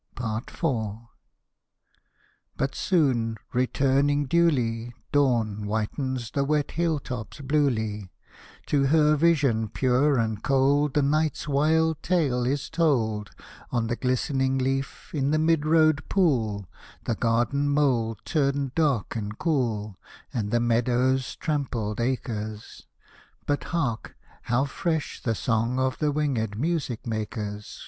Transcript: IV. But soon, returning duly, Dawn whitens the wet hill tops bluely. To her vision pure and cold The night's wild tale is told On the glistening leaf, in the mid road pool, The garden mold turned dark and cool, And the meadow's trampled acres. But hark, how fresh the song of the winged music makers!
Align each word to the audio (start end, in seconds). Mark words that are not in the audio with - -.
IV. 0.19 0.63
But 2.57 2.73
soon, 2.73 3.37
returning 3.53 4.25
duly, 4.25 4.95
Dawn 5.11 5.65
whitens 5.65 6.31
the 6.31 6.43
wet 6.43 6.71
hill 6.71 6.97
tops 6.97 7.39
bluely. 7.39 8.09
To 8.65 8.85
her 8.87 9.15
vision 9.15 9.69
pure 9.69 10.17
and 10.17 10.41
cold 10.43 10.95
The 10.95 11.03
night's 11.03 11.47
wild 11.47 12.01
tale 12.01 12.47
is 12.47 12.67
told 12.71 13.29
On 13.69 13.85
the 13.85 13.95
glistening 13.95 14.57
leaf, 14.57 15.11
in 15.13 15.29
the 15.29 15.37
mid 15.37 15.67
road 15.67 16.09
pool, 16.09 16.65
The 17.05 17.13
garden 17.13 17.69
mold 17.69 18.21
turned 18.25 18.73
dark 18.73 19.15
and 19.15 19.37
cool, 19.37 19.99
And 20.33 20.49
the 20.49 20.59
meadow's 20.59 21.35
trampled 21.35 21.99
acres. 22.01 22.87
But 23.45 23.65
hark, 23.65 24.15
how 24.45 24.65
fresh 24.65 25.21
the 25.21 25.35
song 25.35 25.77
of 25.77 25.99
the 25.99 26.11
winged 26.11 26.57
music 26.59 27.05
makers! 27.05 27.79